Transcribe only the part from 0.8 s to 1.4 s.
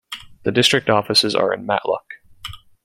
offices